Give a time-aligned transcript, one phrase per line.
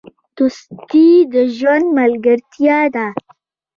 [0.35, 3.07] دوستي د ژوند ملګرتیا ده.